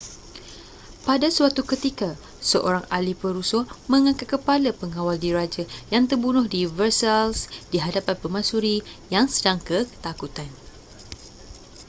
[1.07, 2.09] pada suatu ketika
[2.51, 5.61] seorang ahli perusuh mengangkat kepala pengawal diraja
[5.93, 8.75] yang terbunuh di versailles di hadapan permaisuri
[9.15, 10.49] yang sedang ketakutan